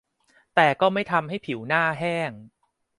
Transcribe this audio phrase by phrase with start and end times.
[0.55, 2.31] แต่ก็ไม่ทำให้ผิวหน้าแห้ง